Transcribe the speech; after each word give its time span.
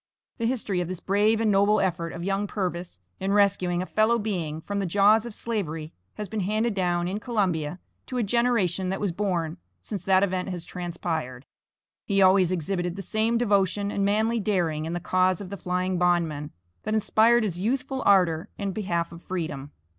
The 0.39 0.47
history 0.47 0.81
of 0.81 0.87
this 0.87 0.99
brave 0.99 1.39
and 1.39 1.51
noble 1.51 1.79
effort 1.79 2.11
of 2.11 2.23
young 2.23 2.47
Purvis, 2.47 2.99
in 3.19 3.33
rescuing 3.33 3.83
a 3.83 3.85
fellow 3.85 4.17
being 4.17 4.59
from 4.61 4.79
the 4.79 4.87
jaws 4.87 5.27
of 5.27 5.33
Slavery 5.35 5.93
has 6.15 6.27
been 6.27 6.39
handed 6.39 6.73
down, 6.73 7.07
in 7.07 7.19
Columbia, 7.19 7.77
to 8.07 8.17
a 8.17 8.23
generation 8.23 8.89
that 8.89 8.99
was 8.99 9.11
born 9.11 9.57
since 9.83 10.03
that 10.05 10.23
event 10.23 10.49
has 10.49 10.65
transpired. 10.65 11.45
He 12.07 12.19
always 12.19 12.51
exhibited 12.51 12.95
the 12.95 13.03
same 13.03 13.37
devotion 13.37 13.91
and 13.91 14.03
manly 14.03 14.39
daring 14.39 14.85
in 14.87 14.93
the 14.93 14.99
cause 14.99 15.39
of 15.39 15.51
the 15.51 15.55
flying 15.57 15.99
bondman 15.99 16.49
that 16.81 16.95
inspired 16.95 17.43
his 17.43 17.59
youthful 17.59 18.01
ardor 18.03 18.49
in 18.57 18.71
behalf 18.71 19.11
of 19.11 19.21
freedom. 19.21 19.71